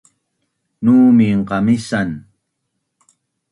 Numin 0.83 1.39
qamisan 1.51 2.11